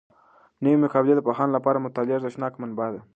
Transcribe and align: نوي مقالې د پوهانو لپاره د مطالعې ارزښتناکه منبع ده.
نوي 0.63 0.77
مقالې 0.83 1.13
د 1.15 1.19
پوهانو 1.27 1.55
لپاره 1.57 1.77
د 1.77 1.83
مطالعې 1.85 2.17
ارزښتناکه 2.17 2.57
منبع 2.61 2.87
ده. 2.93 3.01